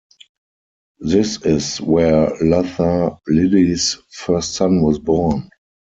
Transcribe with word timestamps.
This 1.01 1.45
is 1.45 1.79
where 1.79 2.31
Luther 2.41 3.17
Lilly's 3.27 3.99
first 4.09 4.55
son 4.55 4.81
was 4.81 4.97
born. 4.97 5.51